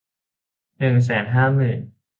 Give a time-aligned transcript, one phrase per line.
[0.77, 1.79] หนึ่งแสนห้าหมื่น